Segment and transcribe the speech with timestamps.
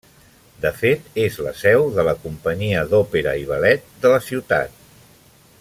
[0.61, 4.85] De fet, és la seu de la companyia d'òpera i ballet de la ciutat.